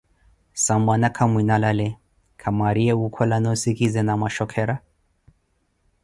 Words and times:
sampwana 0.63 1.07
kamwinalale, 1.15 1.87
kwamwaariye 2.39 2.93
wookholani 2.99 3.47
osikizi 3.53 4.01
na 4.03 4.13
mwa 4.19 4.27
wooshokera? 4.29 4.75